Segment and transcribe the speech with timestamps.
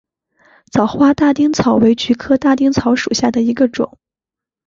[0.71, 3.99] 早花大丁草为菊科大丁草属下的一个种。